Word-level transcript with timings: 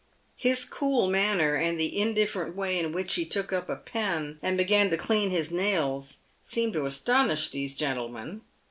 His 0.35 0.65
cool 0.65 1.05
manner, 1.05 1.53
and 1.53 1.79
the 1.79 1.95
indifferent 2.01 2.55
way 2.55 2.79
in 2.79 2.91
which 2.91 3.13
he 3.13 3.23
took 3.23 3.53
up 3.53 3.69
a 3.69 3.75
pen 3.75 4.39
and 4.41 4.57
began 4.57 4.89
to 4.89 4.97
clean 4.97 5.29
his 5.29 5.51
nails, 5.51 6.23
seemed 6.41 6.73
to 6.73 6.85
astonish 6.87 7.49
these 7.49 7.75
gentlemen. 7.75 8.41